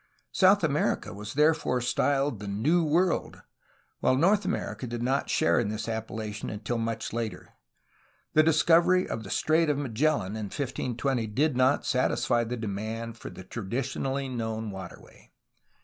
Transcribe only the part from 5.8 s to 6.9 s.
appella tion until